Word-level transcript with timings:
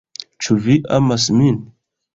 Ĉu 0.45 0.57
vi 0.69 0.79
amas 1.01 1.29
min? 1.39 1.65